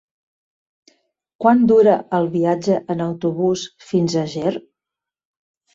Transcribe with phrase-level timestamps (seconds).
[1.45, 4.59] Quant dura el viatge en autobús fins a Ger?